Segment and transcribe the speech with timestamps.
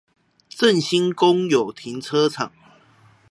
[0.49, 2.51] 正興公有停車場